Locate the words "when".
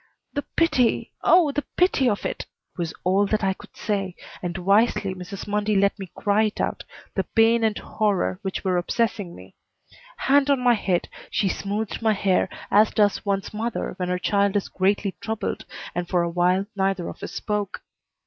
13.97-14.09